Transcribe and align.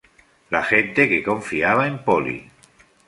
La 0.55 0.63
gente 0.63 1.07
que 1.07 1.21
confiaba 1.21 1.85
en 1.85 2.03
Poly. 2.03 2.49